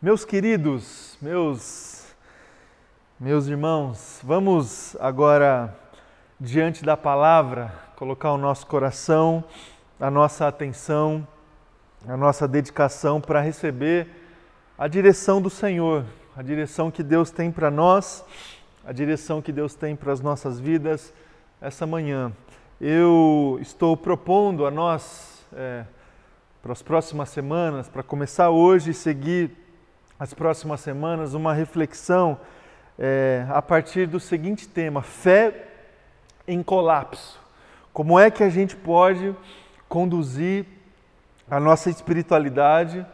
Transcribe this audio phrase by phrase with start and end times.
[0.00, 2.14] Meus queridos, meus
[3.18, 5.76] meus irmãos, vamos agora
[6.38, 9.42] diante da palavra colocar o nosso coração,
[9.98, 11.26] a nossa atenção,
[12.06, 14.06] a nossa dedicação para receber
[14.78, 16.04] a direção do Senhor,
[16.36, 18.24] a direção que Deus tem para nós,
[18.84, 21.12] a direção que Deus tem para as nossas vidas
[21.60, 22.32] essa manhã.
[22.80, 25.84] Eu estou propondo a nós, é,
[26.62, 29.66] para as próximas semanas, para começar hoje e seguir
[30.18, 32.38] as próximas semanas, uma reflexão
[32.98, 35.68] é, a partir do seguinte tema: fé
[36.46, 37.38] em colapso.
[37.92, 39.34] Como é que a gente pode
[39.88, 40.66] conduzir
[41.50, 43.06] a nossa espiritualidade,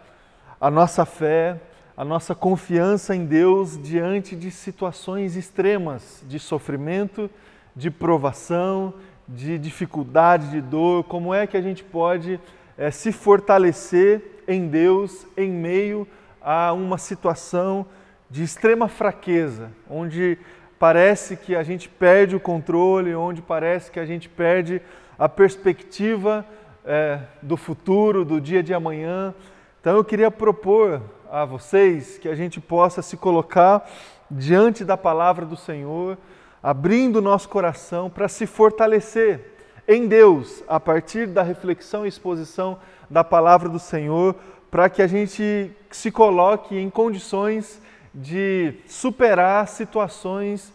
[0.60, 1.60] a nossa fé,
[1.96, 7.30] a nossa confiança em Deus diante de situações extremas de sofrimento,
[7.76, 8.94] de provação,
[9.28, 11.04] de dificuldade, de dor?
[11.04, 12.40] Como é que a gente pode
[12.78, 16.23] é, se fortalecer em Deus em meio a
[16.72, 17.86] uma situação
[18.30, 20.38] de extrema fraqueza, onde
[20.78, 24.82] parece que a gente perde o controle, onde parece que a gente perde
[25.18, 26.44] a perspectiva
[26.84, 29.34] é, do futuro, do dia de amanhã.
[29.80, 33.88] Então eu queria propor a vocês que a gente possa se colocar
[34.30, 36.18] diante da palavra do Senhor,
[36.62, 39.52] abrindo o nosso coração para se fortalecer
[39.86, 44.34] em Deus a partir da reflexão e exposição da palavra do Senhor,
[44.74, 47.80] para que a gente se coloque em condições
[48.12, 50.72] de superar situações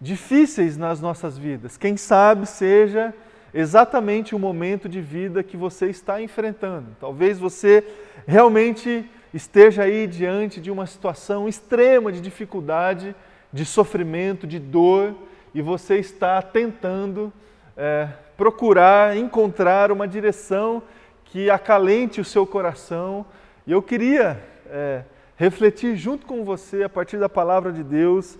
[0.00, 1.76] difíceis nas nossas vidas.
[1.76, 3.14] Quem sabe seja
[3.54, 6.88] exatamente o momento de vida que você está enfrentando.
[6.98, 7.86] Talvez você
[8.26, 13.14] realmente esteja aí diante de uma situação extrema de dificuldade,
[13.52, 15.14] de sofrimento, de dor,
[15.54, 17.32] e você está tentando
[17.76, 20.82] é, procurar encontrar uma direção
[21.26, 23.26] que acalente o seu coração.
[23.66, 25.02] E eu queria é,
[25.36, 28.38] refletir junto com você, a partir da palavra de Deus,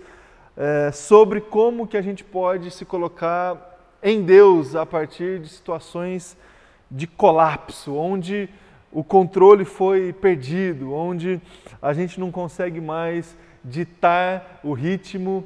[0.55, 6.37] é, sobre como que a gente pode se colocar em Deus a partir de situações
[6.89, 8.49] de colapso, onde
[8.91, 11.41] o controle foi perdido, onde
[11.81, 15.45] a gente não consegue mais ditar o ritmo,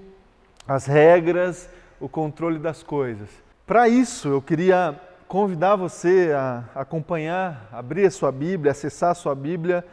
[0.67, 3.29] as regras, o controle das coisas.
[3.65, 4.99] Para isso, eu queria
[5.31, 9.85] convidar você a acompanhar, abrir a sua Bíblia, acessar a sua Bíblia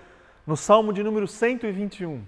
[0.44, 2.24] no Salmo de número 121.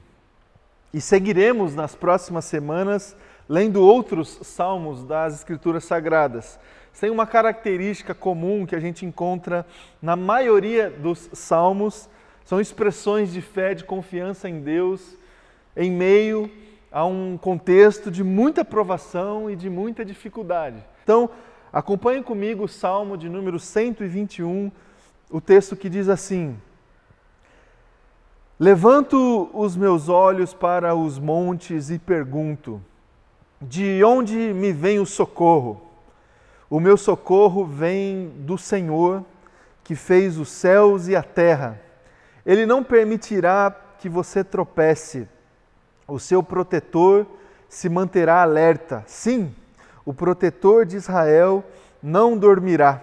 [0.94, 3.16] E seguiremos nas próximas semanas
[3.48, 6.56] lendo outros salmos das Escrituras Sagradas.
[7.00, 9.66] Tem uma característica comum que a gente encontra
[10.00, 12.08] na maioria dos salmos,
[12.44, 15.16] são expressões de fé, de confiança em Deus,
[15.76, 16.48] em meio
[16.92, 20.80] a um contexto de muita provação e de muita dificuldade.
[21.02, 21.28] Então,
[21.72, 24.70] acompanhe comigo o Salmo de número 121,
[25.30, 26.56] o texto que diz assim:
[28.58, 32.82] Levanto os meus olhos para os montes e pergunto:
[33.60, 35.82] de onde me vem o socorro?
[36.70, 39.22] O meu socorro vem do Senhor,
[39.84, 41.78] que fez os céus e a terra.
[42.46, 45.28] Ele não permitirá que você tropece.
[46.08, 47.26] O seu protetor
[47.68, 49.04] se manterá alerta.
[49.06, 49.54] Sim,
[50.04, 51.64] o protetor de Israel
[52.02, 53.02] não dormirá.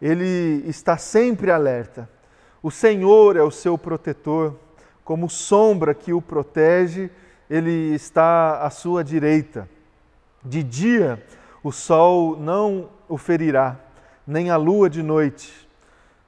[0.00, 2.08] Ele está sempre alerta.
[2.62, 4.54] O Senhor é o seu protetor,
[5.04, 7.10] como sombra que o protege,
[7.48, 9.68] ele está à sua direita.
[10.44, 11.22] De dia
[11.62, 13.76] o sol não o ferirá,
[14.26, 15.68] nem a lua de noite.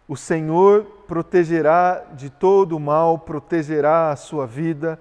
[0.09, 4.99] O Senhor protegerá de todo o mal, protegerá a sua vida.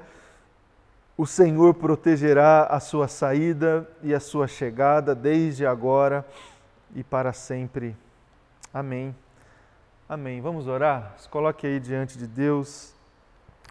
[1.17, 6.23] O Senhor protegerá a sua saída e a sua chegada desde agora
[6.93, 7.97] e para sempre.
[8.71, 9.15] Amém.
[10.07, 10.39] Amém.
[10.41, 11.15] Vamos orar?
[11.17, 12.93] Se coloque aí diante de Deus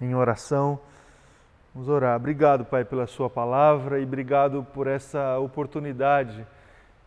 [0.01, 0.81] em oração.
[1.73, 2.17] Vamos orar.
[2.17, 6.45] Obrigado, Pai, pela Sua palavra e obrigado por essa oportunidade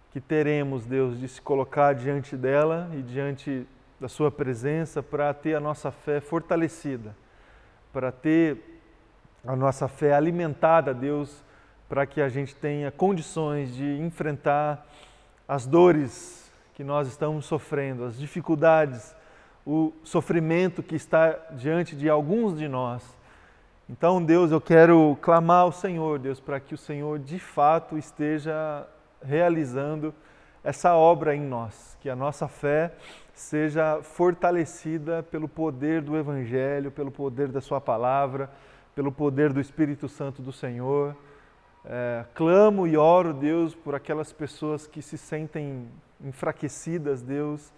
[0.09, 3.67] que teremos, Deus, de se colocar diante dela e diante
[3.99, 7.13] da Sua presença para ter a nossa fé fortalecida,
[7.91, 8.68] para ter
[9.45, 11.43] a nossa fé alimentada, Deus,
[11.87, 14.85] para que a gente tenha condições de enfrentar
[15.47, 19.15] as dores que nós estamos sofrendo, as dificuldades,
[19.65, 23.03] o sofrimento que está diante de alguns de nós.
[23.89, 28.85] Então, Deus, eu quero clamar ao Senhor, Deus, para que o Senhor de fato esteja
[29.21, 30.13] realizando
[30.63, 32.91] essa obra em nós, que a nossa fé
[33.33, 38.49] seja fortalecida pelo poder do Evangelho, pelo poder da Sua palavra,
[38.99, 41.15] pelo poder do Espírito Santo do Senhor.
[41.85, 45.87] É, clamo e oro, Deus, por aquelas pessoas que se sentem
[46.19, 47.71] enfraquecidas, Deus,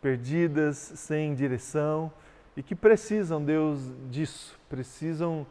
[0.00, 2.12] perdidas, sem direção
[2.56, 5.44] e que precisam, Deus, disso, precisam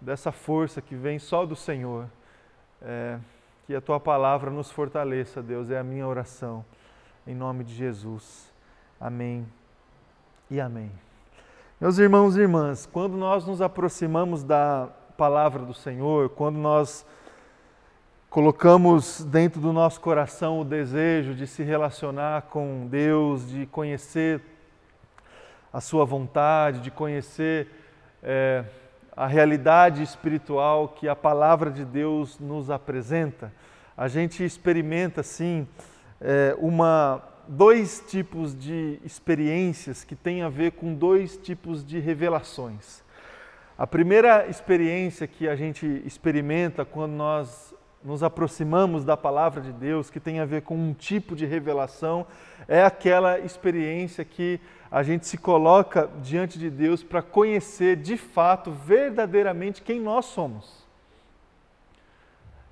[0.00, 2.08] dessa força que vem só do Senhor.
[2.80, 3.18] É,
[3.66, 6.64] que a tua palavra nos fortaleça, Deus, é a minha oração.
[7.26, 8.50] Em nome de Jesus.
[8.98, 9.46] Amém
[10.50, 10.90] e amém.
[11.82, 17.04] Meus irmãos e irmãs, quando nós nos aproximamos da palavra do Senhor, quando nós
[18.30, 24.40] colocamos dentro do nosso coração o desejo de se relacionar com Deus, de conhecer
[25.72, 27.66] a Sua vontade, de conhecer
[28.22, 28.62] é,
[29.16, 33.52] a realidade espiritual que a palavra de Deus nos apresenta,
[33.96, 35.66] a gente experimenta, sim,
[36.20, 43.02] é, uma, dois tipos de experiências que têm a ver com dois tipos de revelações.
[43.76, 47.74] A primeira experiência que a gente experimenta quando nós
[48.04, 52.26] nos aproximamos da palavra de Deus, que tem a ver com um tipo de revelação,
[52.66, 54.60] é aquela experiência que
[54.90, 60.86] a gente se coloca diante de Deus para conhecer de fato, verdadeiramente, quem nós somos.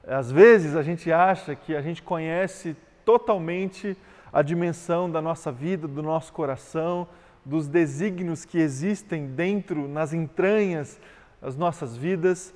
[0.06, 3.96] Às vezes a gente acha que a gente conhece totalmente
[4.32, 7.06] a dimensão da nossa vida, do nosso coração,
[7.44, 11.00] dos desígnios que existem dentro, nas entranhas
[11.40, 12.54] das nossas vidas,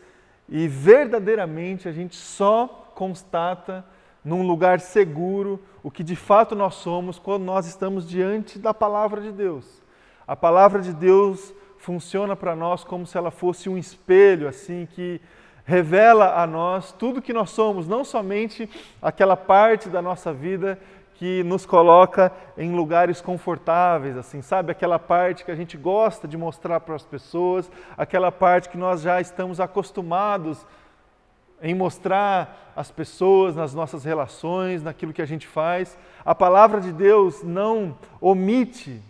[0.49, 3.85] e verdadeiramente a gente só constata
[4.25, 9.21] num lugar seguro o que de fato nós somos quando nós estamos diante da palavra
[9.21, 9.83] de Deus.
[10.27, 15.21] A palavra de Deus funciona para nós como se ela fosse um espelho, assim, que
[15.67, 18.69] revela a nós tudo que nós somos, não somente
[19.03, 20.79] aquela parte da nossa vida
[21.15, 24.73] que nos coloca em lugares confortáveis, assim, sabe?
[24.73, 29.03] Aquela parte que a gente gosta de mostrar para as pessoas, aquela parte que nós
[29.03, 30.67] já estamos acostumados
[31.63, 35.97] em mostrar às pessoas nas nossas relações, naquilo que a gente faz.
[36.25, 39.01] A palavra de Deus não omite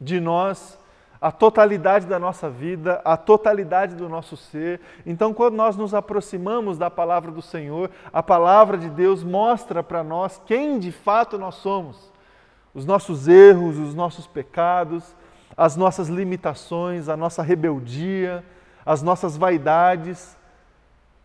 [0.00, 0.78] de nós
[1.22, 4.80] a totalidade da nossa vida, a totalidade do nosso ser.
[5.06, 10.02] Então, quando nós nos aproximamos da palavra do Senhor, a palavra de Deus mostra para
[10.02, 12.10] nós quem de fato nós somos.
[12.74, 15.14] Os nossos erros, os nossos pecados,
[15.56, 18.44] as nossas limitações, a nossa rebeldia,
[18.84, 20.36] as nossas vaidades.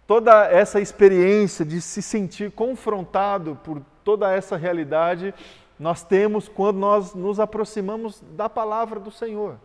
[0.06, 5.34] Toda essa experiência de se sentir confrontado por toda essa realidade,
[5.80, 9.58] nós temos quando nós nos aproximamos da palavra do Senhor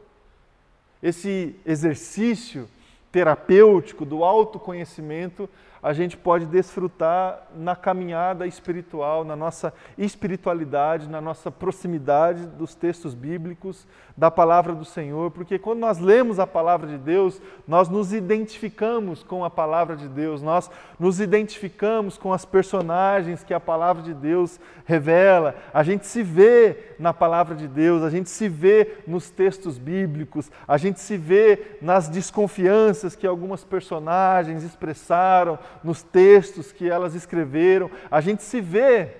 [1.03, 2.69] esse exercício
[3.11, 5.49] terapêutico do autoconhecimento
[5.83, 13.15] a gente pode desfrutar na caminhada espiritual, na nossa espiritualidade, na nossa proximidade dos textos
[13.15, 13.87] bíblicos,
[14.17, 19.23] da palavra do Senhor, porque quando nós lemos a palavra de Deus, nós nos identificamos
[19.23, 20.71] com a palavra de Deus, nós
[21.01, 26.95] nos identificamos com as personagens que a palavra de Deus revela, a gente se vê
[26.99, 31.79] na palavra de Deus, a gente se vê nos textos bíblicos, a gente se vê
[31.81, 39.11] nas desconfianças que algumas personagens expressaram, nos textos que elas escreveram, a gente se vê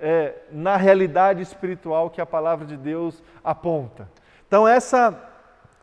[0.00, 4.08] é, na realidade espiritual que a palavra de Deus aponta.
[4.46, 5.30] Então, essa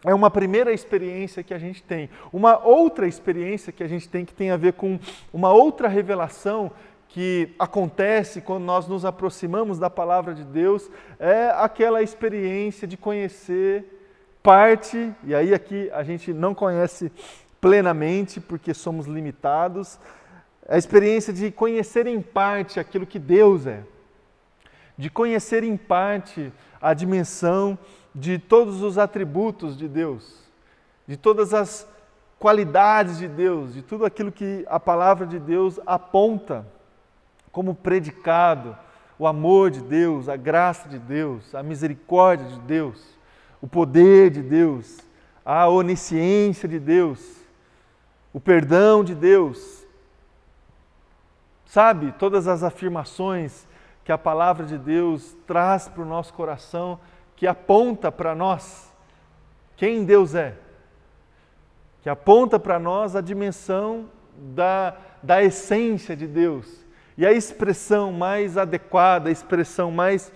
[0.05, 2.09] é uma primeira experiência que a gente tem.
[2.31, 4.99] Uma outra experiência que a gente tem, que tem a ver com
[5.33, 6.71] uma outra revelação
[7.09, 10.89] que acontece quando nós nos aproximamos da palavra de Deus,
[11.19, 13.95] é aquela experiência de conhecer
[14.43, 17.11] parte, e aí aqui a gente não conhece
[17.59, 19.99] plenamente porque somos limitados,
[20.69, 23.81] a experiência de conhecer em parte aquilo que Deus é,
[24.95, 27.77] de conhecer em parte a dimensão
[28.13, 30.37] de todos os atributos de Deus,
[31.07, 31.87] de todas as
[32.37, 36.65] qualidades de Deus, de tudo aquilo que a palavra de Deus aponta
[37.51, 38.77] como predicado,
[39.17, 43.17] o amor de Deus, a graça de Deus, a misericórdia de Deus,
[43.61, 44.99] o poder de Deus,
[45.43, 47.19] a onisciência de Deus,
[48.31, 49.78] o perdão de Deus,
[51.69, 53.67] Sabe, todas as afirmações
[54.03, 56.99] que a palavra de Deus traz para o nosso coração,
[57.35, 58.91] que aponta para nós
[59.77, 60.55] quem Deus é,
[62.01, 66.83] que aponta para nós a dimensão da, da essência de Deus.
[67.15, 70.31] E a expressão mais adequada, a expressão mais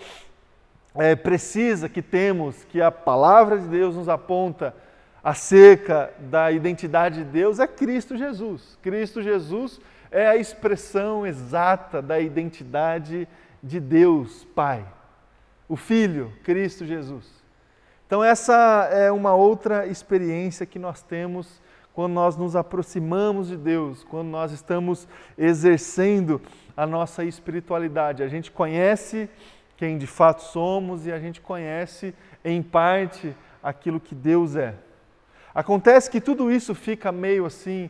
[0.93, 4.75] é, precisa que temos, que a palavra de Deus nos aponta
[5.23, 8.77] acerca da identidade de Deus, é Cristo Jesus.
[8.83, 9.81] Cristo Jesus
[10.13, 13.27] é a expressão exata da identidade
[13.61, 14.85] de Deus Pai,
[15.67, 17.43] o Filho, Cristo Jesus.
[18.05, 21.59] Então, essa é uma outra experiência que nós temos
[21.93, 26.39] quando nós nos aproximamos de Deus, quando nós estamos exercendo
[26.77, 28.21] a nossa espiritualidade.
[28.21, 29.27] A gente conhece
[29.75, 32.13] quem de fato somos e a gente conhece
[32.45, 34.75] em parte aquilo que Deus é.
[35.53, 37.89] Acontece que tudo isso fica meio assim,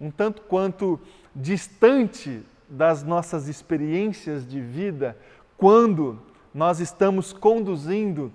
[0.00, 1.00] um tanto quanto
[1.34, 5.16] distante das nossas experiências de vida
[5.56, 6.20] quando
[6.52, 8.32] nós estamos conduzindo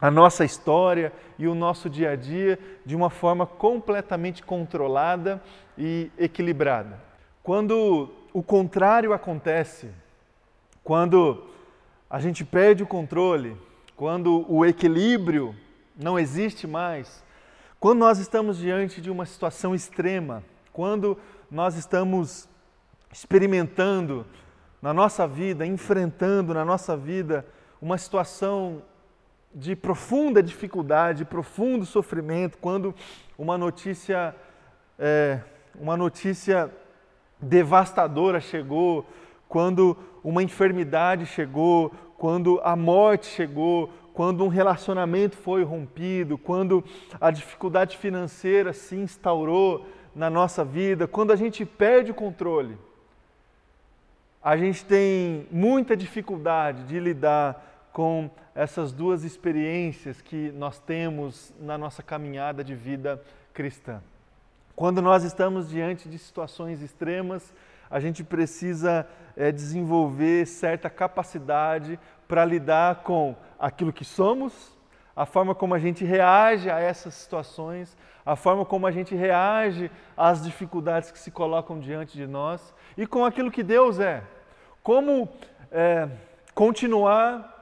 [0.00, 5.42] a nossa história e o nosso dia a dia de uma forma completamente controlada
[5.76, 7.00] e equilibrada.
[7.42, 9.90] Quando o contrário acontece,
[10.84, 11.44] quando
[12.10, 13.56] a gente perde o controle,
[13.96, 15.54] quando o equilíbrio
[15.96, 17.24] não existe mais,
[17.80, 20.44] quando nós estamos diante de uma situação extrema,
[20.76, 21.16] quando
[21.50, 22.46] nós estamos
[23.10, 24.26] experimentando
[24.82, 27.46] na nossa vida, enfrentando na nossa vida
[27.80, 28.82] uma situação
[29.54, 32.94] de profunda dificuldade, profundo sofrimento, quando
[33.38, 34.36] uma notícia,
[34.98, 35.40] é,
[35.80, 36.70] uma notícia
[37.40, 39.06] devastadora chegou,
[39.48, 46.84] quando uma enfermidade chegou, quando a morte chegou, quando um relacionamento foi rompido, quando
[47.18, 52.78] a dificuldade financeira se instaurou na nossa vida, quando a gente perde o controle,
[54.42, 61.76] a gente tem muita dificuldade de lidar com essas duas experiências que nós temos na
[61.76, 64.00] nossa caminhada de vida cristã.
[64.74, 67.52] Quando nós estamos diante de situações extremas,
[67.90, 69.06] a gente precisa
[69.36, 74.75] é, desenvolver certa capacidade para lidar com aquilo que somos,
[75.16, 79.90] a forma como a gente reage a essas situações, a forma como a gente reage
[80.14, 84.22] às dificuldades que se colocam diante de nós e com aquilo que Deus é.
[84.82, 85.28] Como
[85.72, 86.06] é,
[86.54, 87.54] continuar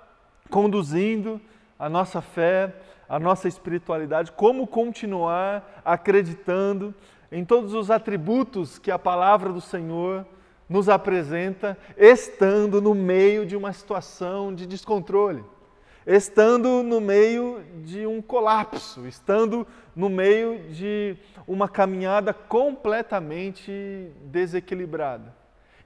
[0.51, 1.41] conduzindo
[1.79, 2.75] a nossa fé,
[3.09, 6.93] a nossa espiritualidade, como continuar acreditando
[7.31, 10.27] em todos os atributos que a palavra do Senhor
[10.69, 15.45] nos apresenta, estando no meio de uma situação de descontrole,
[16.07, 25.35] estando no meio de um colapso, estando no meio de uma caminhada completamente desequilibrada.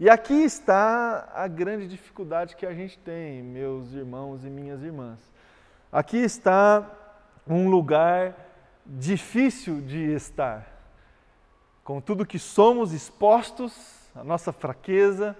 [0.01, 5.19] E aqui está a grande dificuldade que a gente tem, meus irmãos e minhas irmãs.
[5.91, 6.89] Aqui está
[7.47, 8.35] um lugar
[8.87, 10.67] difícil de estar.
[11.83, 13.73] Com tudo que somos expostos,
[14.15, 15.37] a nossa fraqueza,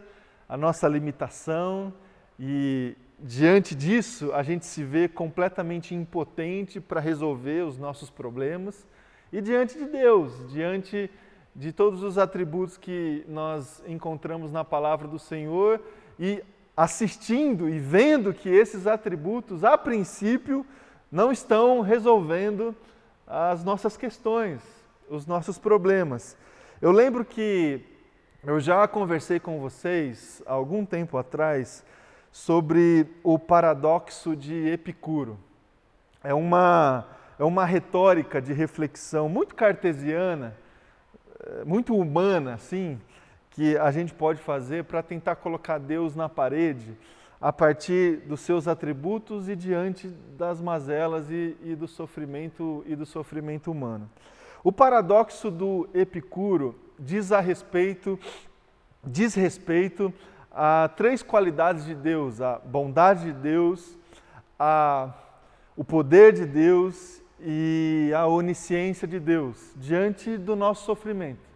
[0.49, 1.93] a nossa limitação,
[2.39, 8.87] e diante disso a gente se vê completamente impotente para resolver os nossos problemas,
[9.33, 11.11] e diante de Deus, diante
[11.55, 15.81] de todos os atributos que nós encontramos na palavra do Senhor
[16.19, 16.43] e
[16.77, 20.65] assistindo e vendo que esses atributos, a princípio,
[21.11, 22.75] não estão resolvendo
[23.27, 24.61] as nossas questões,
[25.11, 26.37] os nossos problemas.
[26.81, 27.81] Eu lembro que
[28.45, 31.85] eu já conversei com vocês há algum tempo atrás
[32.31, 35.39] sobre o paradoxo de Epicuro.
[36.23, 37.07] É uma,
[37.39, 40.55] é uma retórica de reflexão muito cartesiana
[41.65, 43.01] muito humana, assim,
[43.51, 46.97] que a gente pode fazer para tentar colocar Deus na parede
[47.41, 53.07] a partir dos seus atributos e diante das mazelas e, e do sofrimento e do
[53.07, 54.09] sofrimento humano.
[54.63, 58.19] O paradoxo do Epicuro diz a respeito,
[59.05, 60.13] diz respeito
[60.50, 63.97] a três qualidades de Deus: a bondade de Deus,
[64.59, 65.12] a,
[65.76, 71.49] o poder de Deus e a onisciência de Deus diante do nosso sofrimento.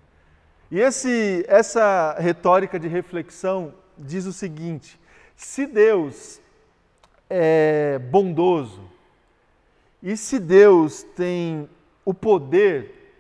[0.71, 4.99] E esse, essa retórica de reflexão diz o seguinte:
[5.37, 6.41] se Deus
[7.29, 8.83] é bondoso
[10.03, 11.69] e se Deus tem
[12.05, 13.15] o poder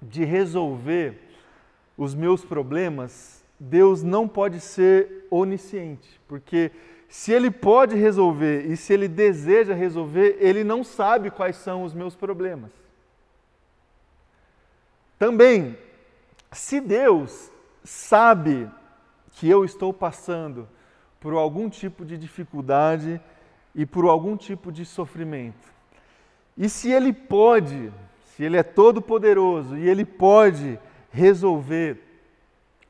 [0.00, 1.20] de resolver
[1.96, 6.70] os meus problemas, Deus não pode ser onisciente, porque
[7.08, 11.94] se ele pode resolver e se ele deseja resolver, ele não sabe quais são os
[11.94, 12.70] meus problemas.
[15.18, 15.78] Também,
[16.52, 17.50] se Deus
[17.82, 18.68] sabe
[19.32, 20.68] que eu estou passando
[21.20, 23.20] por algum tipo de dificuldade
[23.74, 25.74] e por algum tipo de sofrimento,
[26.56, 27.92] e se Ele pode,
[28.24, 30.78] se Ele é todo poderoso e Ele pode
[31.10, 32.05] resolver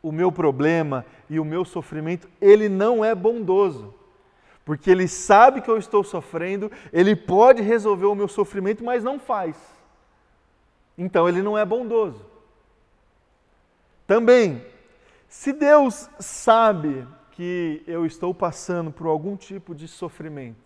[0.06, 3.94] o meu problema e o meu sofrimento, Ele não é bondoso
[4.66, 9.16] porque ele sabe que eu estou sofrendo, ele pode resolver o meu sofrimento, mas não
[9.16, 9.56] faz.
[10.98, 12.26] Então ele não é bondoso.
[14.08, 14.60] Também,
[15.28, 20.56] se Deus sabe que eu estou passando por algum tipo de sofrimento,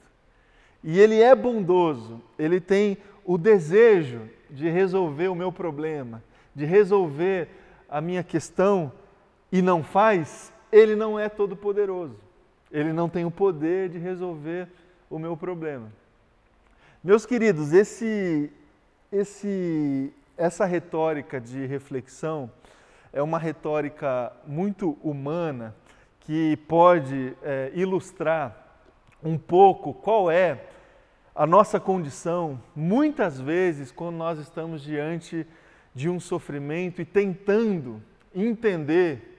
[0.82, 7.48] e ele é bondoso, ele tem o desejo de resolver o meu problema, de resolver
[7.86, 8.90] a minha questão
[9.52, 12.16] e não faz, ele não é todo poderoso.
[12.70, 14.68] Ele não tem o poder de resolver
[15.08, 15.90] o meu problema.
[17.02, 18.52] Meus queridos, esse,
[19.10, 22.50] esse, essa retórica de reflexão
[23.12, 25.74] é uma retórica muito humana
[26.20, 28.56] que pode é, ilustrar
[29.22, 30.66] um pouco qual é
[31.34, 35.46] a nossa condição, muitas vezes, quando nós estamos diante
[35.94, 38.02] de um sofrimento e tentando
[38.34, 39.29] entender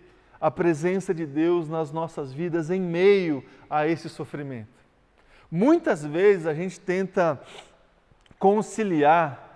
[0.42, 4.82] a presença de Deus nas nossas vidas em meio a esse sofrimento.
[5.52, 7.40] Muitas vezes a gente tenta
[8.40, 9.50] conciliar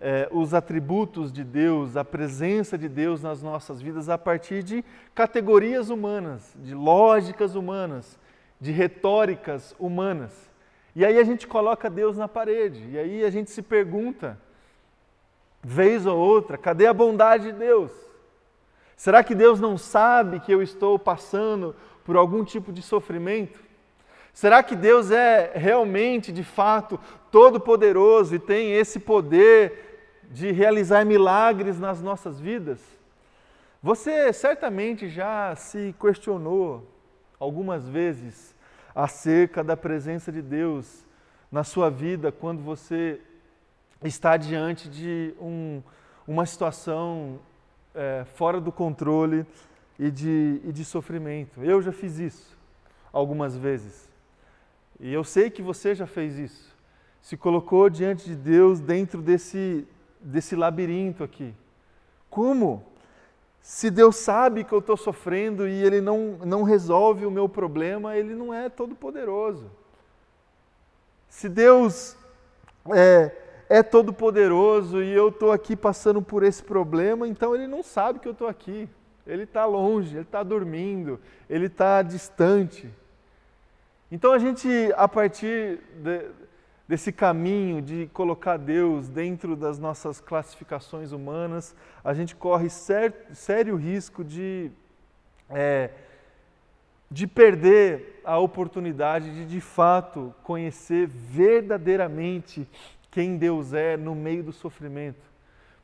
[0.00, 4.82] eh, os atributos de Deus, a presença de Deus nas nossas vidas a partir de
[5.14, 8.18] categorias humanas, de lógicas humanas,
[8.58, 10.32] de retóricas humanas.
[10.96, 14.38] E aí a gente coloca Deus na parede, e aí a gente se pergunta,
[15.62, 18.09] vez ou outra, cadê a bondade de Deus?
[19.00, 23.58] Será que Deus não sabe que eu estou passando por algum tipo de sofrimento?
[24.30, 31.80] Será que Deus é realmente, de fato, todo-poderoso e tem esse poder de realizar milagres
[31.80, 32.78] nas nossas vidas?
[33.82, 36.86] Você certamente já se questionou
[37.38, 38.54] algumas vezes
[38.94, 41.06] acerca da presença de Deus
[41.50, 43.18] na sua vida quando você
[44.04, 45.82] está diante de um,
[46.28, 47.40] uma situação
[47.94, 49.46] é, fora do controle
[49.98, 51.62] e de, e de sofrimento.
[51.62, 52.56] Eu já fiz isso
[53.12, 54.08] algumas vezes.
[54.98, 56.76] E eu sei que você já fez isso.
[57.20, 59.86] Se colocou diante de Deus dentro desse,
[60.20, 61.54] desse labirinto aqui.
[62.28, 62.84] Como?
[63.60, 68.16] Se Deus sabe que eu estou sofrendo e Ele não, não resolve o meu problema,
[68.16, 69.70] Ele não é todo-poderoso.
[71.28, 72.16] Se Deus
[72.94, 73.30] é,
[73.70, 78.26] é todo-poderoso e eu estou aqui passando por esse problema, então Ele não sabe que
[78.26, 78.88] eu estou aqui.
[79.24, 82.90] Ele está longe, Ele está dormindo, Ele está distante.
[84.10, 86.26] Então a gente, a partir de,
[86.88, 91.72] desse caminho de colocar Deus dentro das nossas classificações humanas,
[92.02, 94.68] a gente corre ser, sério risco de,
[95.48, 95.90] é,
[97.08, 102.66] de perder a oportunidade de, de fato, conhecer verdadeiramente
[103.10, 105.20] quem Deus é no meio do sofrimento.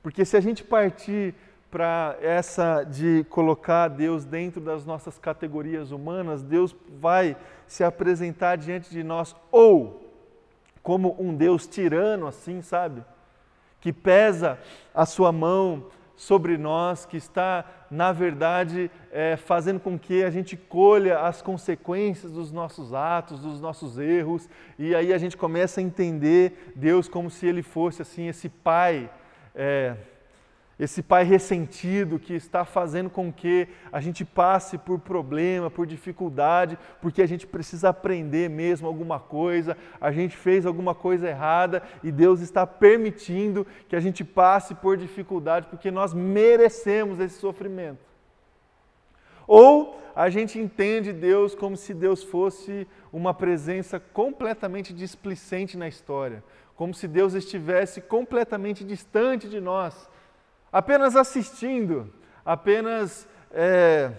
[0.03, 1.35] Porque se a gente partir
[1.71, 7.37] para essa de colocar Deus dentro das nossas categorias humanas, Deus vai
[7.67, 10.07] se apresentar diante de nós ou
[10.83, 13.03] como um Deus tirano, assim, sabe?
[13.81, 14.59] Que pesa
[14.95, 20.57] a sua mão sobre nós, que está, na verdade, é, fazendo com que a gente
[20.57, 24.49] colha as consequências dos nossos atos, dos nossos erros,
[24.79, 29.11] e aí a gente começa a entender Deus como se Ele fosse, assim, esse Pai.
[29.55, 29.95] É,
[30.79, 36.79] esse pai ressentido que está fazendo com que a gente passe por problema, por dificuldade,
[37.01, 42.13] porque a gente precisa aprender mesmo alguma coisa, a gente fez alguma coisa errada e
[42.13, 48.05] Deus está permitindo que a gente passe por dificuldade porque nós merecemos esse sofrimento.
[49.47, 56.45] Ou a gente entende Deus como se Deus fosse uma presença completamente displicente na história,
[56.75, 60.07] como se Deus estivesse completamente distante de nós
[60.73, 62.13] apenas assistindo,
[62.45, 64.13] apenas é,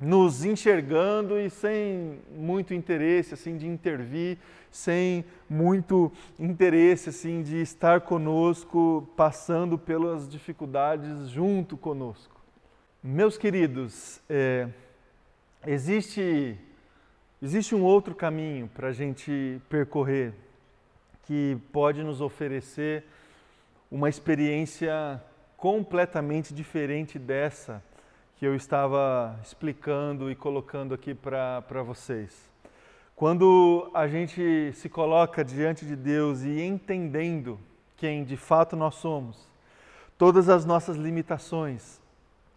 [0.00, 4.38] nos enxergando e sem muito interesse assim de intervir,
[4.70, 12.40] sem muito interesse assim de estar conosco, passando pelas dificuldades junto conosco.
[13.02, 14.68] Meus queridos, é,
[15.66, 16.58] existe
[17.40, 20.32] existe um outro caminho para a gente percorrer
[21.24, 23.04] que pode nos oferecer
[23.90, 25.20] uma experiência
[25.62, 27.80] completamente diferente dessa
[28.34, 32.50] que eu estava explicando e colocando aqui para vocês.
[33.14, 37.60] Quando a gente se coloca diante de Deus e entendendo
[37.96, 39.48] quem de fato nós somos,
[40.18, 42.00] todas as nossas limitações,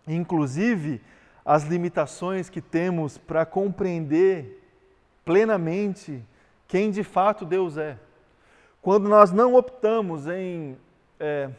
[0.07, 0.99] inclusive
[1.45, 4.63] as limitações que temos para compreender
[5.23, 6.23] plenamente
[6.67, 7.99] quem de fato Deus é.
[8.81, 10.75] Quando nós não optamos em
[11.19, 11.51] é,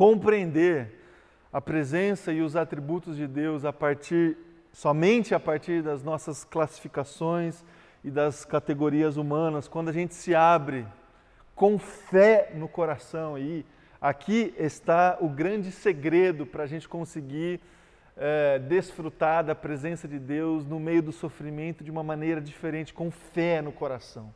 [0.00, 0.98] compreender
[1.52, 4.34] a presença e os atributos de Deus a partir
[4.72, 7.62] somente a partir das nossas classificações
[8.02, 10.86] e das categorias humanas, quando a gente se abre
[11.54, 13.62] com fé no coração e
[14.00, 17.60] aqui está o grande segredo para a gente conseguir
[18.16, 23.10] é, desfrutar da presença de Deus no meio do sofrimento de uma maneira diferente, com
[23.10, 24.32] fé no coração.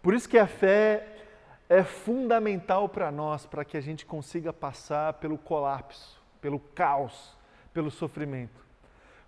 [0.00, 1.04] Por isso que a fé
[1.72, 7.34] é fundamental para nós, para que a gente consiga passar pelo colapso, pelo caos,
[7.72, 8.62] pelo sofrimento.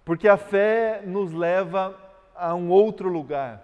[0.05, 1.99] Porque a fé nos leva
[2.37, 3.63] a um outro lugar.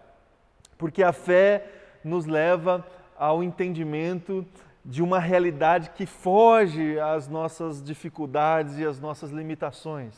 [0.79, 1.67] Porque a fé
[2.03, 2.87] nos leva
[3.19, 4.47] ao entendimento
[4.83, 10.15] de uma realidade que foge às nossas dificuldades e às nossas limitações.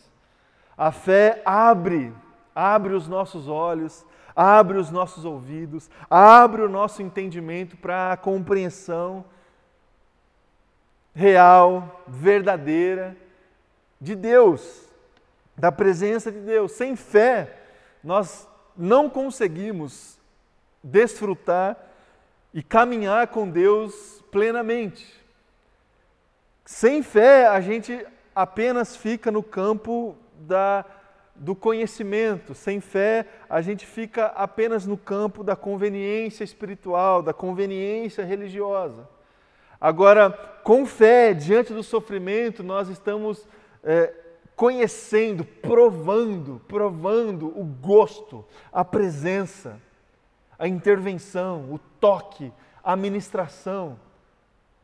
[0.78, 2.14] A fé abre,
[2.54, 9.24] abre os nossos olhos, abre os nossos ouvidos, abre o nosso entendimento para a compreensão
[11.14, 13.16] real, verdadeira
[14.00, 14.88] de Deus,
[15.56, 16.72] da presença de Deus.
[16.72, 17.58] Sem fé,
[18.02, 20.18] nós não conseguimos
[20.82, 21.76] desfrutar
[22.52, 25.22] e caminhar com Deus plenamente.
[26.64, 30.84] Sem fé, a gente apenas fica no campo da,
[31.34, 32.54] do conhecimento.
[32.54, 39.08] Sem fé, a gente fica apenas no campo da conveniência espiritual, da conveniência religiosa.
[39.80, 40.30] Agora,
[40.62, 43.46] com fé, diante do sofrimento, nós estamos
[43.82, 44.12] é,
[44.54, 49.80] conhecendo, provando, provando o gosto, a presença,
[50.58, 52.52] a intervenção, o toque,
[52.84, 53.98] a ministração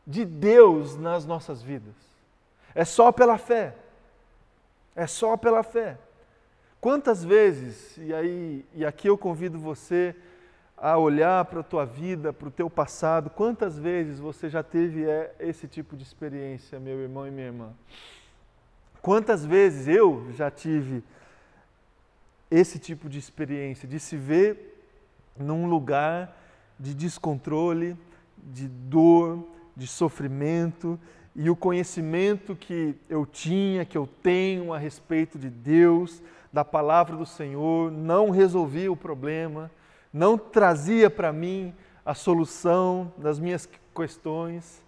[0.05, 1.95] de Deus nas nossas vidas.
[2.75, 3.75] É só pela fé.
[4.95, 5.97] É só pela fé.
[6.81, 10.15] Quantas vezes, e aí e aqui eu convido você
[10.77, 15.03] a olhar para a tua vida, para o teu passado, quantas vezes você já teve
[15.03, 17.73] é, esse tipo de experiência, meu irmão e minha irmã?
[19.01, 21.03] Quantas vezes eu já tive
[22.49, 24.81] esse tipo de experiência, de se ver
[25.37, 26.33] num lugar
[26.79, 27.97] de descontrole,
[28.37, 30.97] de dor, de sofrimento,
[31.35, 37.15] e o conhecimento que eu tinha, que eu tenho a respeito de Deus, da palavra
[37.15, 39.69] do Senhor, não resolvia o problema,
[40.11, 41.73] não trazia para mim
[42.05, 44.81] a solução das minhas questões.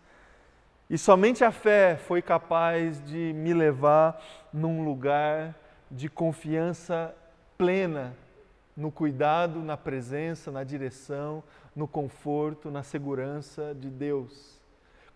[0.89, 4.21] E somente a fé foi capaz de me levar
[4.51, 5.55] num lugar
[5.89, 7.13] de confiança
[7.57, 8.15] plena
[8.75, 11.43] no cuidado, na presença, na direção,
[11.75, 14.59] no conforto, na segurança de Deus.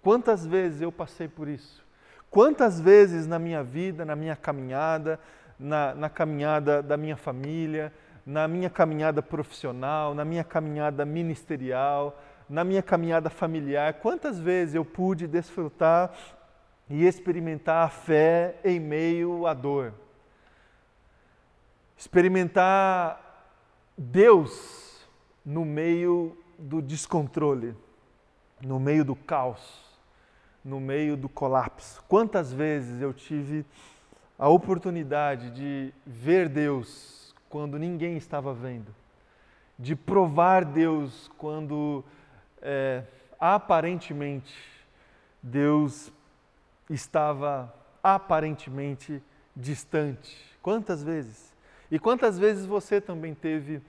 [0.01, 1.83] Quantas vezes eu passei por isso?
[2.29, 5.19] Quantas vezes na minha vida, na minha caminhada,
[5.59, 7.93] na, na caminhada da minha família,
[8.25, 14.85] na minha caminhada profissional, na minha caminhada ministerial, na minha caminhada familiar, quantas vezes eu
[14.85, 16.11] pude desfrutar
[16.89, 19.93] e experimentar a fé em meio à dor.
[21.97, 23.21] Experimentar
[23.97, 25.07] Deus
[25.45, 27.75] no meio do descontrole,
[28.61, 29.83] no meio do caos,
[30.63, 32.03] no meio do colapso.
[32.07, 33.65] Quantas vezes eu tive
[34.37, 38.93] a oportunidade de ver Deus quando ninguém estava vendo,
[39.79, 42.03] de provar Deus quando
[42.61, 43.03] é,
[43.39, 44.53] aparentemente
[45.41, 46.11] Deus
[46.89, 49.21] estava aparentemente
[49.55, 50.37] distante.
[50.61, 51.53] Quantas vezes?
[51.89, 53.81] E quantas vezes você também teve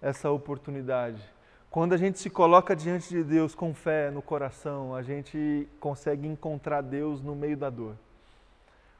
[0.00, 1.22] essa oportunidade?
[1.70, 6.26] Quando a gente se coloca diante de Deus com fé no coração, a gente consegue
[6.26, 7.96] encontrar Deus no meio da dor.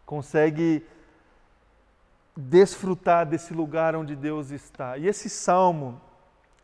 [0.08, 0.86] Consegue
[2.34, 4.96] desfrutar desse lugar onde Deus está.
[4.96, 6.00] E esse salmo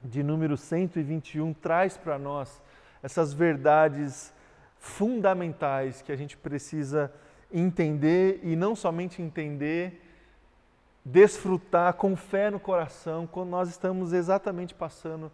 [0.02, 2.62] de número 121 traz para nós
[3.02, 4.32] essas verdades
[4.78, 7.12] fundamentais que a gente precisa
[7.52, 10.00] entender e não somente entender,
[11.04, 15.30] desfrutar com fé no coração quando nós estamos exatamente passando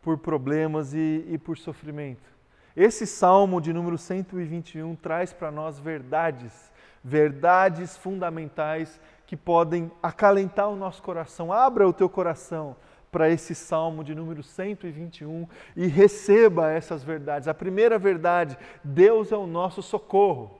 [0.00, 2.32] por problemas e, e por sofrimento.
[2.74, 6.71] Esse salmo de número 121 traz para nós verdades,
[7.02, 11.52] verdades fundamentais que podem acalentar o nosso coração.
[11.52, 12.76] Abra o teu coração
[13.10, 17.48] para esse salmo de número 121 e receba essas verdades.
[17.48, 20.58] A primeira verdade: Deus é o nosso socorro.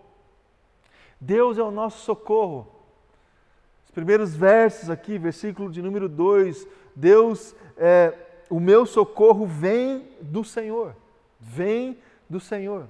[1.21, 2.67] Deus é o nosso socorro.
[3.85, 8.15] Os primeiros versos aqui, versículo de número 2: Deus, é,
[8.51, 10.95] o meu socorro vem do Senhor.
[11.41, 12.89] Vem do Senhor.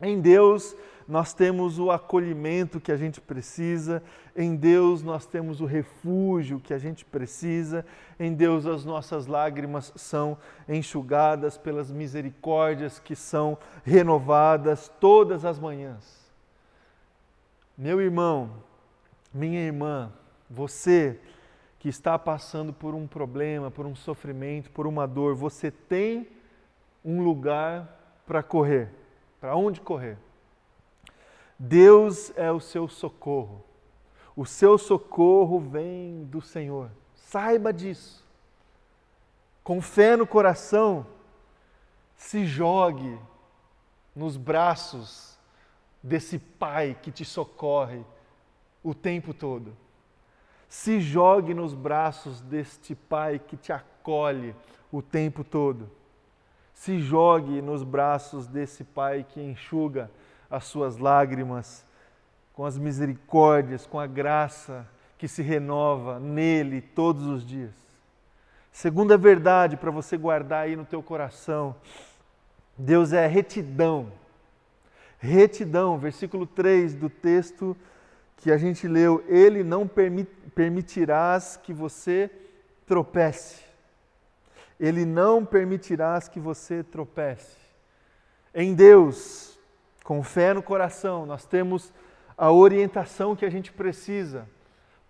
[0.00, 0.76] Em Deus
[1.08, 4.02] nós temos o acolhimento que a gente precisa,
[4.34, 7.86] em Deus nós temos o refúgio que a gente precisa,
[8.18, 10.36] em Deus as nossas lágrimas são
[10.68, 16.26] enxugadas pelas misericórdias que são renovadas todas as manhãs.
[17.78, 18.50] Meu irmão,
[19.32, 20.10] minha irmã,
[20.50, 21.20] você
[21.78, 26.26] que está passando por um problema, por um sofrimento, por uma dor, você tem
[27.04, 28.90] um lugar para correr.
[29.40, 30.18] Para onde correr?
[31.58, 33.64] Deus é o seu socorro.
[34.34, 36.90] O seu socorro vem do Senhor.
[37.14, 38.24] Saiba disso.
[39.64, 41.06] Com fé no coração,
[42.14, 43.18] se jogue
[44.14, 45.38] nos braços
[46.02, 48.04] desse Pai que te socorre
[48.82, 49.76] o tempo todo.
[50.68, 54.54] Se jogue nos braços deste Pai que te acolhe
[54.92, 55.90] o tempo todo.
[56.74, 60.10] Se jogue nos braços desse Pai que enxuga
[60.50, 61.84] as suas lágrimas,
[62.52, 64.86] com as misericórdias, com a graça
[65.18, 67.74] que se renova nele todos os dias.
[68.72, 71.74] Segunda verdade para você guardar aí no teu coração,
[72.76, 74.12] Deus é retidão.
[75.18, 77.76] Retidão, versículo 3 do texto
[78.36, 79.88] que a gente leu, ele não
[80.54, 82.30] permitirás que você
[82.86, 83.64] tropece.
[84.78, 87.56] Ele não permitirás que você tropece.
[88.54, 89.55] Em Deus,
[90.06, 91.92] com fé no coração, nós temos
[92.38, 94.48] a orientação que a gente precisa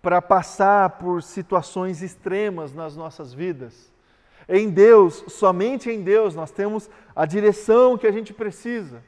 [0.01, 3.93] para passar por situações extremas nas nossas vidas.
[4.49, 9.03] Em Deus, somente em Deus, nós temos a direção que a gente precisa.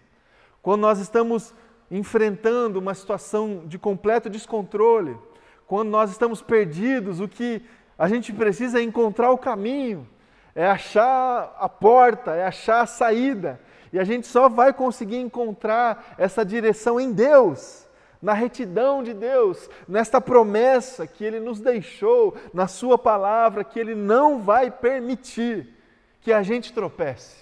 [0.62, 1.56] Quando nós estamos
[1.90, 5.18] enfrentando uma situação de completo descontrole,
[5.66, 7.64] quando nós estamos perdidos, o que
[7.98, 10.08] a gente precisa é encontrar o caminho,
[10.54, 13.60] é achar a porta, é achar a saída.
[13.92, 17.88] E a gente só vai conseguir encontrar essa direção em Deus
[18.22, 23.96] na retidão de Deus, nesta promessa que Ele nos deixou, na Sua palavra, que Ele
[23.96, 25.74] não vai permitir
[26.22, 27.38] que a gente tropece.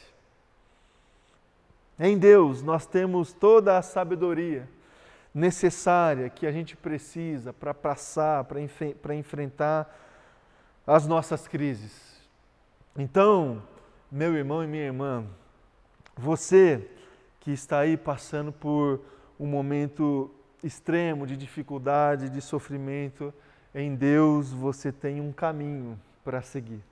[2.00, 4.70] Em Deus nós temos toda a sabedoria
[5.34, 9.96] necessária que a gente precisa para passar, para enfrentar
[10.86, 12.22] as nossas crises.
[12.96, 13.64] Então,
[14.12, 15.26] meu irmão e minha irmã,
[16.18, 16.90] você
[17.40, 19.00] que está aí passando por
[19.40, 20.32] um momento
[20.64, 23.34] extremo de dificuldade, de sofrimento,
[23.74, 26.84] em Deus você tem um caminho para seguir.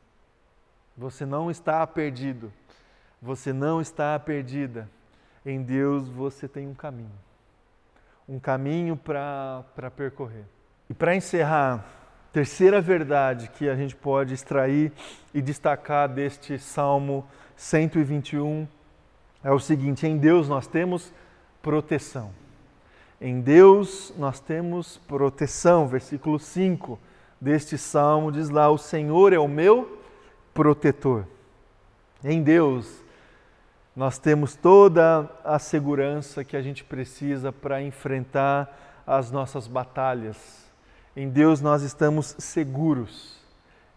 [0.97, 2.53] Você não está perdido.
[3.21, 4.87] Você não está perdida.
[5.45, 7.11] Em Deus você tem um caminho.
[8.29, 10.45] Um caminho para percorrer.
[10.89, 11.83] E para encerrar,
[12.31, 14.91] terceira verdade que a gente pode extrair
[15.33, 18.67] e destacar deste Salmo 121
[19.45, 21.13] é o seguinte: em Deus nós temos
[21.61, 22.31] proteção.
[23.21, 25.87] Em Deus nós temos proteção.
[25.87, 26.99] Versículo 5
[27.39, 29.99] deste salmo diz lá: O Senhor é o meu
[30.51, 31.27] protetor.
[32.23, 33.03] Em Deus
[33.95, 40.65] nós temos toda a segurança que a gente precisa para enfrentar as nossas batalhas.
[41.15, 43.39] Em Deus nós estamos seguros.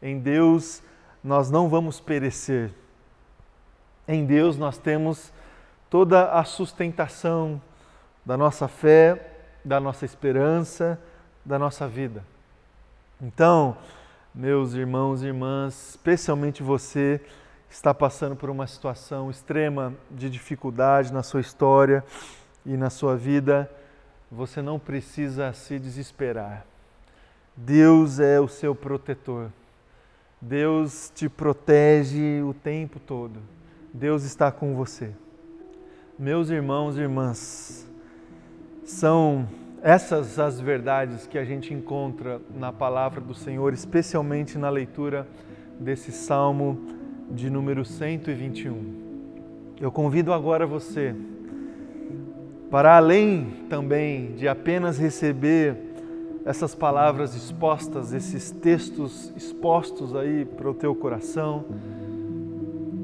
[0.02, 0.82] Em Deus
[1.24, 2.70] nós não vamos perecer.
[4.06, 5.32] Em Deus nós temos
[5.90, 7.60] toda a sustentação
[8.24, 10.98] da nossa fé, da nossa esperança,
[11.44, 12.22] da nossa vida.
[13.20, 13.76] Então,
[14.34, 17.20] meus irmãos e irmãs, especialmente você
[17.70, 22.04] está passando por uma situação extrema de dificuldade na sua história
[22.64, 23.70] e na sua vida,
[24.30, 26.64] você não precisa se desesperar.
[27.56, 29.50] Deus é o seu protetor.
[30.40, 33.40] Deus te protege o tempo todo.
[33.92, 35.12] Deus está com você.
[36.20, 37.88] Meus irmãos e irmãs,
[38.82, 39.46] são
[39.80, 45.28] essas as verdades que a gente encontra na palavra do Senhor, especialmente na leitura
[45.78, 46.76] desse salmo
[47.30, 49.76] de número 121.
[49.80, 51.14] Eu convido agora você,
[52.68, 55.76] para além também de apenas receber
[56.44, 61.64] essas palavras expostas, esses textos expostos aí para o teu coração,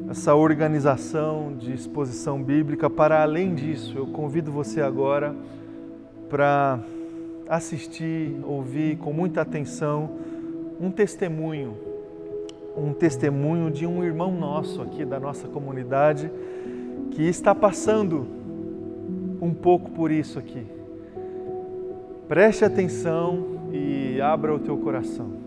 [0.08, 5.34] essa organização de exposição bíblica, para além disso, eu convido você agora
[6.28, 6.80] para
[7.48, 10.10] assistir, ouvir com muita atenção
[10.80, 11.76] um testemunho,
[12.76, 16.30] um testemunho de um irmão nosso aqui da nossa comunidade
[17.12, 18.26] que está passando
[19.40, 20.66] um pouco por isso aqui.
[22.28, 25.44] Preste atenção e abra o teu coração.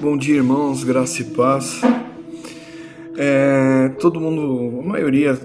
[0.00, 1.80] Bom dia, irmãos, graça e paz.
[3.16, 5.38] É, todo mundo, a maioria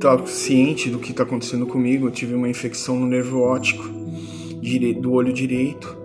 [0.00, 2.06] tá ciente do que está acontecendo comigo.
[2.06, 3.84] Eu tive uma infecção no nervo óptico
[5.00, 5.96] do olho direito,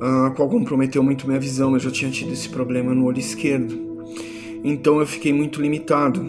[0.00, 1.72] a qual comprometeu muito minha visão.
[1.74, 3.92] Eu já tinha tido esse problema no olho esquerdo.
[4.64, 6.24] Então eu fiquei muito limitado,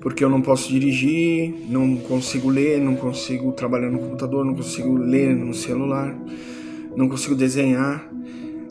[0.00, 4.96] porque eu não posso dirigir, não consigo ler, não consigo trabalhar no computador, não consigo
[4.96, 6.16] ler no celular,
[6.96, 8.08] não consigo desenhar,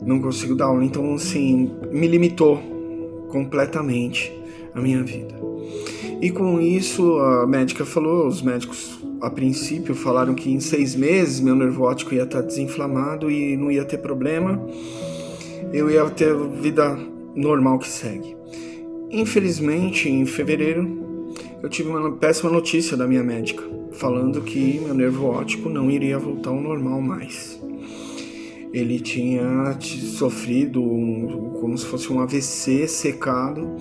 [0.02, 0.84] não consigo dar aula.
[0.84, 2.79] Então, assim, me limitou
[3.30, 4.32] completamente
[4.74, 5.34] a minha vida.
[6.20, 11.40] E com isso, a médica falou, os médicos a princípio falaram que em seis meses
[11.40, 14.60] meu nervo óptico ia estar desinflamado e não ia ter problema,
[15.72, 16.98] eu ia ter vida
[17.34, 18.36] normal que segue.
[19.10, 23.62] Infelizmente, em fevereiro, eu tive uma péssima notícia da minha médica,
[23.92, 27.60] falando que meu nervo óptico não iria voltar ao normal mais.
[28.72, 33.76] Ele tinha sofrido um, como se fosse um AVC secado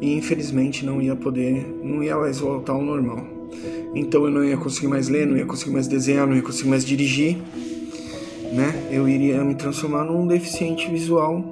[0.00, 3.26] e infelizmente não ia poder, não ia mais voltar ao normal.
[3.94, 6.70] Então eu não ia conseguir mais ler, não ia conseguir mais desenhar, não ia conseguir
[6.70, 7.36] mais dirigir,
[8.52, 8.88] né?
[8.90, 11.44] Eu iria me transformar num deficiente visual,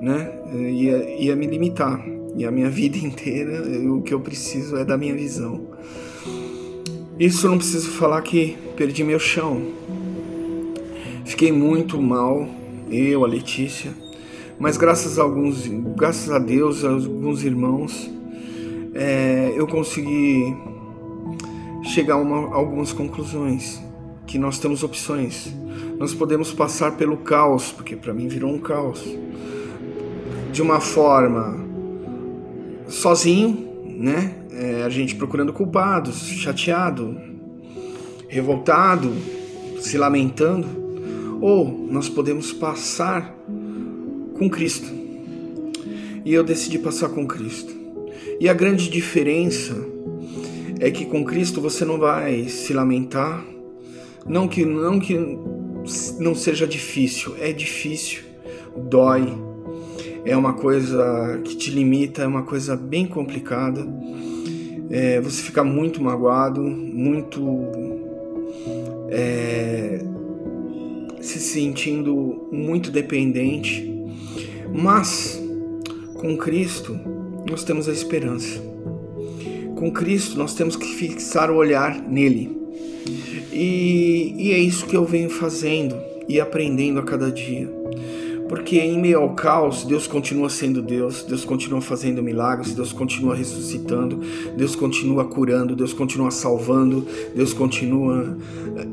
[0.00, 0.32] né?
[0.54, 2.04] Ia, ia me limitar.
[2.36, 5.68] E a minha vida inteira, o que eu preciso é da minha visão.
[7.18, 9.62] Isso não preciso falar que perdi meu chão.
[11.24, 12.46] Fiquei muito mal,
[12.90, 13.92] eu, a Letícia,
[14.58, 18.10] mas graças a alguns, graças a Deus, a alguns irmãos,
[18.94, 20.54] é, eu consegui
[21.82, 23.82] chegar a, uma, algumas conclusões,
[24.26, 25.52] que nós temos opções.
[25.98, 29.02] Nós podemos passar pelo caos, porque para mim virou um caos,
[30.52, 31.64] de uma forma
[32.86, 34.34] sozinho, né?
[34.52, 37.18] É, a gente procurando culpados, chateado,
[38.28, 39.10] revoltado,
[39.80, 40.83] se lamentando,
[41.40, 43.34] ou nós podemos passar
[44.38, 44.92] com Cristo.
[46.24, 47.72] E eu decidi passar com Cristo.
[48.40, 49.74] E a grande diferença
[50.80, 53.44] é que com Cristo você não vai se lamentar,
[54.26, 55.16] não que não que
[56.18, 58.22] não seja difícil, é difícil,
[58.76, 59.34] dói,
[60.24, 63.86] é uma coisa que te limita, é uma coisa bem complicada.
[64.90, 67.42] É, você fica muito magoado, muito
[69.10, 70.02] é,
[71.24, 73.90] se sentindo muito dependente,
[74.72, 75.40] mas
[76.14, 76.98] com Cristo
[77.48, 78.60] nós temos a esperança.
[79.76, 82.56] Com Cristo nós temos que fixar o olhar nele.
[83.52, 85.96] E, e é isso que eu venho fazendo
[86.28, 87.84] e aprendendo a cada dia
[88.48, 93.34] porque em meio ao caos, Deus continua sendo Deus, Deus continua fazendo milagres, Deus continua
[93.34, 94.20] ressuscitando,
[94.56, 98.36] Deus continua curando, Deus continua salvando, Deus continua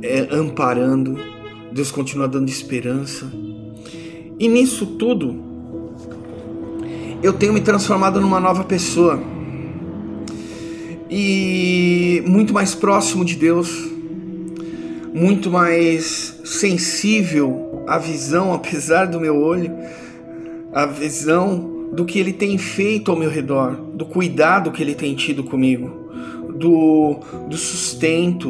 [0.01, 1.17] é, amparando,
[1.71, 3.31] Deus continua dando esperança.
[4.39, 5.35] E nisso tudo,
[7.23, 9.21] eu tenho me transformado numa nova pessoa.
[11.09, 13.69] E muito mais próximo de Deus,
[15.13, 19.71] muito mais sensível a visão, apesar do meu olho,
[20.73, 25.13] a visão do que ele tem feito ao meu redor, do cuidado que ele tem
[25.13, 26.00] tido comigo,
[26.61, 27.17] do,
[27.49, 28.49] do sustento,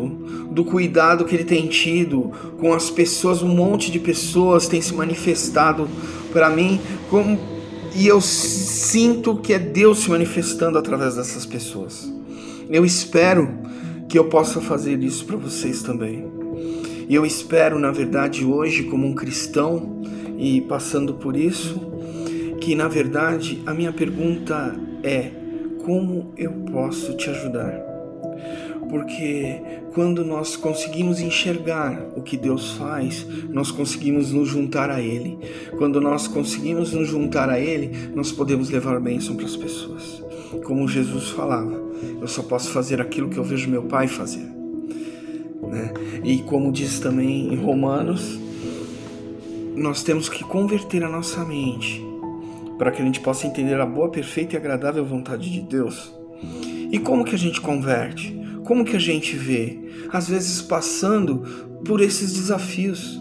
[0.52, 3.42] do cuidado que ele tem tido com as pessoas.
[3.42, 5.88] Um monte de pessoas tem se manifestado
[6.32, 7.40] para mim como,
[7.96, 12.12] e eu sinto que é Deus se manifestando através dessas pessoas.
[12.70, 13.50] Eu espero
[14.08, 16.30] que eu possa fazer isso para vocês também.
[17.08, 20.02] E eu espero, na verdade, hoje, como um cristão
[20.38, 21.80] e passando por isso,
[22.60, 25.32] que na verdade a minha pergunta é:
[25.84, 27.91] como eu posso te ajudar?
[28.92, 29.62] Porque
[29.94, 35.40] quando nós conseguimos enxergar o que Deus faz, nós conseguimos nos juntar a Ele.
[35.78, 40.22] Quando nós conseguimos nos juntar a Ele, nós podemos levar bênção para as pessoas.
[40.66, 41.82] Como Jesus falava,
[42.20, 44.46] eu só posso fazer aquilo que eu vejo meu Pai fazer.
[45.64, 45.94] Né?
[46.26, 48.38] E como diz também em Romanos,
[49.74, 52.06] nós temos que converter a nossa mente
[52.78, 56.14] para que a gente possa entender a boa, perfeita e agradável vontade de Deus.
[56.92, 58.41] E como que a gente converte?
[58.72, 59.78] Como que a gente vê?
[60.14, 61.40] Às vezes passando
[61.84, 63.20] por esses desafios.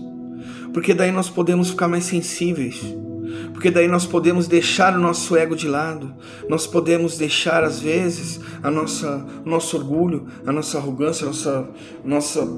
[0.72, 2.80] Porque daí nós podemos ficar mais sensíveis
[3.52, 6.14] porque daí nós podemos deixar o nosso ego de lado,
[6.48, 11.68] nós podemos deixar às vezes a nossa nosso orgulho, a nossa arrogância, a nossa
[12.04, 12.48] nossa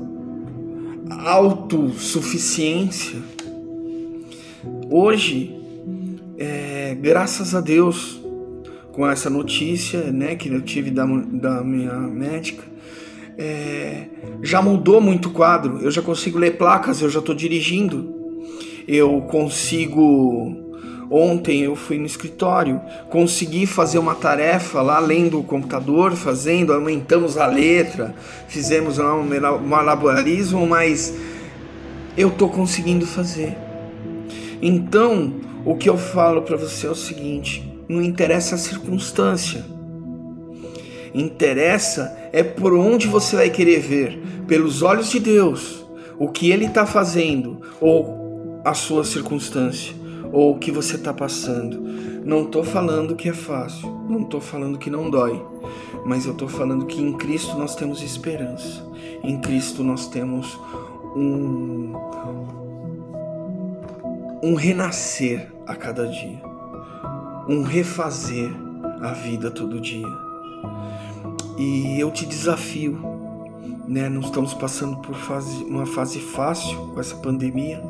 [1.24, 3.22] autossuficiência.
[4.90, 5.56] Hoje,
[6.36, 8.20] é, graças a Deus,
[8.92, 12.71] com essa notícia né, que eu tive da, da minha médica,
[13.38, 14.06] é,
[14.42, 15.80] já mudou muito o quadro.
[15.80, 18.14] Eu já consigo ler placas, eu já estou dirigindo,
[18.86, 20.62] eu consigo
[21.14, 27.36] Ontem eu fui no escritório, consegui fazer uma tarefa lá lendo o computador, fazendo, aumentamos
[27.36, 28.14] a letra,
[28.48, 29.28] fizemos lá um
[29.60, 31.14] malabarismo, mas
[32.16, 33.54] eu tô conseguindo fazer.
[34.62, 35.34] Então,
[35.66, 39.66] o que eu falo para você é o seguinte: não interessa a circunstância.
[41.14, 45.84] Interessa é por onde você vai querer ver, pelos olhos de Deus,
[46.18, 49.94] o que Ele está fazendo ou a sua circunstância
[50.32, 51.80] ou o que você está passando.
[52.24, 55.44] Não estou falando que é fácil, não estou falando que não dói,
[56.06, 58.84] mas eu estou falando que em Cristo nós temos esperança,
[59.22, 60.58] em Cristo nós temos
[61.14, 61.92] um,
[64.42, 66.40] um renascer a cada dia,
[67.48, 68.50] um refazer
[69.00, 70.06] a vida todo dia.
[71.62, 72.98] E eu te desafio,
[73.86, 74.08] né?
[74.08, 77.80] Não estamos passando por fase, uma fase fácil com essa pandemia,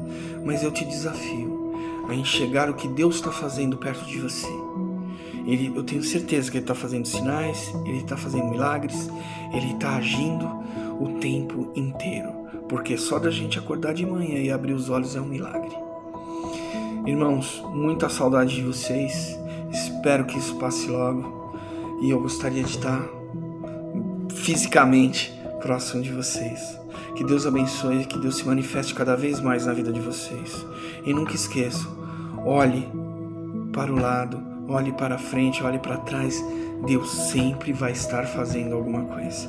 [0.44, 1.72] mas eu te desafio
[2.06, 4.48] a enxergar o que Deus está fazendo perto de você
[5.46, 9.08] Ele, eu tenho certeza que Ele está fazendo sinais, Ele está fazendo milagres,
[9.54, 10.44] Ele está agindo
[11.00, 12.30] o tempo inteiro.
[12.68, 15.74] Porque só da gente acordar de manhã e abrir os olhos é um milagre.
[17.06, 19.38] Irmãos, muita saudade de vocês.
[19.70, 21.56] Espero que isso passe logo.
[22.02, 23.21] E eu gostaria de estar
[24.42, 26.78] fisicamente próximo de vocês.
[27.14, 30.66] Que Deus abençoe, que Deus se manifeste cada vez mais na vida de vocês.
[31.04, 31.90] E nunca esqueçam,
[32.44, 32.88] olhe
[33.72, 36.42] para o lado, olhe para frente, olhe para trás.
[36.84, 39.48] Deus sempre vai estar fazendo alguma coisa.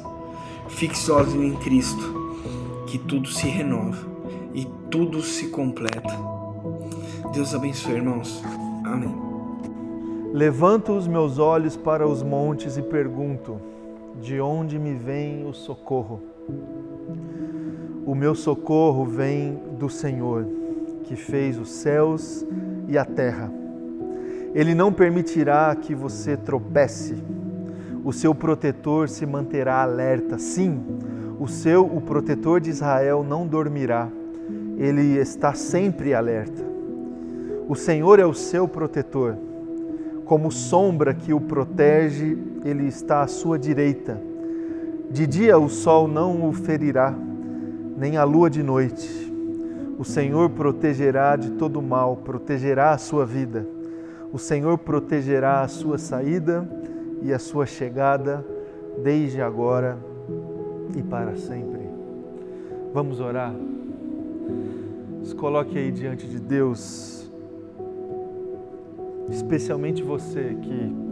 [0.70, 2.44] Fixe olhos em Cristo,
[2.86, 4.06] que tudo se renova
[4.54, 6.16] e tudo se completa.
[7.34, 8.44] Deus abençoe, irmãos.
[8.86, 9.14] Amém.
[10.32, 13.73] Levanto os meus olhos para os montes e pergunto:
[14.22, 16.22] de onde me vem o socorro?
[18.06, 20.46] O meu socorro vem do Senhor,
[21.04, 22.46] que fez os céus
[22.88, 23.52] e a terra.
[24.54, 27.16] Ele não permitirá que você tropece.
[28.04, 30.38] O seu protetor se manterá alerta.
[30.38, 30.84] Sim,
[31.40, 34.10] o seu, o protetor de Israel não dormirá.
[34.78, 36.64] Ele está sempre alerta.
[37.68, 39.38] O Senhor é o seu protetor.
[40.26, 44.20] Como sombra que o protege, ele está à sua direita.
[45.10, 47.14] De dia o sol não o ferirá,
[47.98, 49.32] nem a lua de noite.
[50.00, 53.68] O Senhor protegerá de todo mal, protegerá a sua vida.
[54.32, 56.68] O Senhor protegerá a sua saída
[57.22, 58.44] e a sua chegada,
[59.04, 59.98] desde agora
[60.96, 61.82] e para sempre.
[62.94, 63.54] Vamos orar.
[65.24, 67.32] Se coloque aí diante de Deus,
[69.30, 71.03] especialmente você que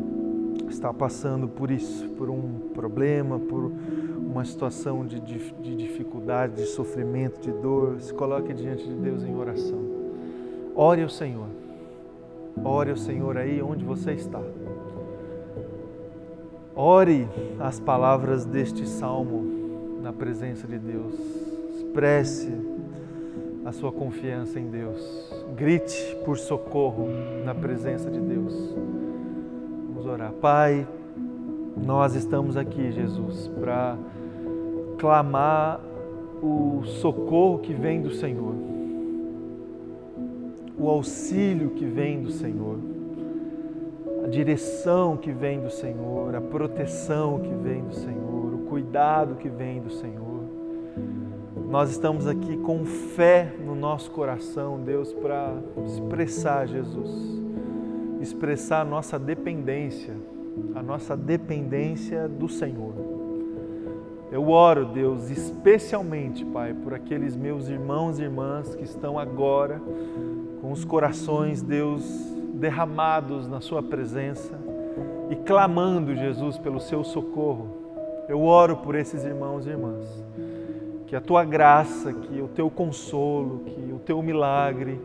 [0.71, 3.71] está passando por isso, por um problema, por
[4.17, 9.23] uma situação de, de, de dificuldade, de sofrimento, de dor, se coloque diante de Deus
[9.23, 9.79] em oração.
[10.75, 11.47] Ore ao Senhor.
[12.63, 14.41] Ore ao Senhor aí onde você está.
[16.73, 17.27] Ore
[17.59, 21.13] as palavras deste salmo na presença de Deus.
[21.75, 22.49] Expresse
[23.65, 25.31] a sua confiança em Deus.
[25.55, 27.07] Grite por socorro
[27.43, 28.53] na presença de Deus.
[30.11, 30.33] Orar.
[30.33, 30.85] Pai,
[31.77, 33.97] nós estamos aqui, Jesus, para
[34.97, 35.79] clamar
[36.43, 38.53] o socorro que vem do Senhor,
[40.77, 42.77] o auxílio que vem do Senhor,
[44.25, 49.47] a direção que vem do Senhor, a proteção que vem do Senhor, o cuidado que
[49.47, 50.41] vem do Senhor.
[51.69, 55.53] Nós estamos aqui com fé no nosso coração, Deus, para
[55.85, 57.41] expressar, Jesus
[58.21, 60.15] expressar a nossa dependência,
[60.75, 62.93] a nossa dependência do Senhor.
[64.31, 69.81] Eu oro, Deus, especialmente, Pai, por aqueles meus irmãos e irmãs que estão agora
[70.61, 72.03] com os corações, Deus,
[72.53, 74.53] derramados na Sua presença
[75.29, 77.81] e clamando, Jesus, pelo Seu socorro.
[78.29, 80.05] Eu oro por esses irmãos e irmãs.
[81.07, 84.97] Que a Tua graça, que o Teu consolo, que o Teu milagre,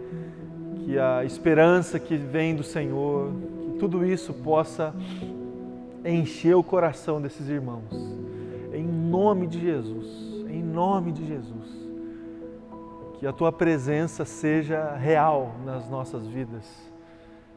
[0.86, 3.32] que a esperança que vem do Senhor,
[3.72, 4.94] que tudo isso possa
[6.04, 7.92] encher o coração desses irmãos.
[8.72, 10.06] Em nome de Jesus,
[10.48, 11.74] em nome de Jesus.
[13.18, 16.64] Que a tua presença seja real nas nossas vidas.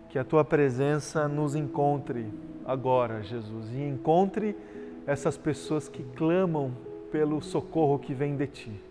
[0.10, 2.34] Que a tua presença nos encontre
[2.66, 4.56] agora, Jesus, e encontre
[5.06, 6.72] essas pessoas que clamam
[7.12, 8.84] pelo socorro que vem de ti.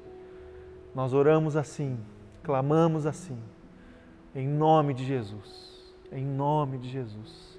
[0.94, 1.98] Nós oramos assim,
[2.44, 3.36] clamamos assim
[4.38, 5.94] em nome de Jesus.
[6.12, 7.58] Em nome de Jesus.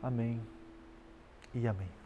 [0.00, 0.40] Amém
[1.52, 1.97] e amém.